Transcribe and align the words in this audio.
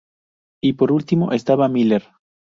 Y 0.63 0.73
por 0.73 0.91
último 0.91 1.31
estaba 1.31 1.69
Miller... 1.69 2.03